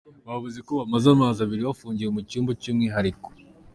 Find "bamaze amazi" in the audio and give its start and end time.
0.79-1.39